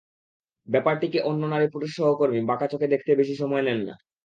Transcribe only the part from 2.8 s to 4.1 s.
দেখতে বেশি সময় নেন না।